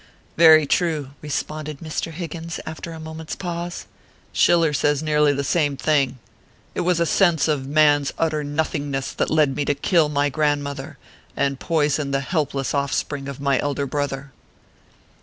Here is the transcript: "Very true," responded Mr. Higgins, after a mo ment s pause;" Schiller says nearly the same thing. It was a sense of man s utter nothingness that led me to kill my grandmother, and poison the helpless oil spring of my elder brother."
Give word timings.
"Very 0.35 0.65
true," 0.65 1.11
responded 1.21 1.77
Mr. 1.79 2.11
Higgins, 2.11 2.59
after 2.65 2.91
a 2.91 2.99
mo 2.99 3.13
ment 3.13 3.29
s 3.29 3.35
pause;" 3.35 3.85
Schiller 4.33 4.73
says 4.73 5.03
nearly 5.03 5.31
the 5.31 5.43
same 5.43 5.77
thing. 5.77 6.17
It 6.73 6.81
was 6.81 6.99
a 6.99 7.05
sense 7.05 7.47
of 7.47 7.67
man 7.67 8.01
s 8.01 8.11
utter 8.17 8.43
nothingness 8.43 9.11
that 9.13 9.29
led 9.29 9.55
me 9.55 9.63
to 9.65 9.75
kill 9.75 10.09
my 10.09 10.29
grandmother, 10.29 10.97
and 11.37 11.59
poison 11.59 12.09
the 12.09 12.21
helpless 12.21 12.73
oil 12.73 12.87
spring 12.87 13.27
of 13.27 13.39
my 13.39 13.59
elder 13.59 13.85
brother." 13.85 14.31